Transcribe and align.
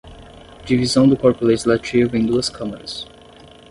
Divisão 0.65 1.07
do 1.07 1.15
corpo 1.15 1.45
legislativo 1.45 2.17
em 2.17 2.25
duas 2.25 2.49
câmaras. 2.49 3.05